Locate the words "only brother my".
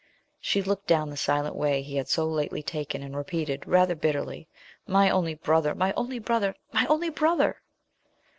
5.11-5.93, 5.95-6.87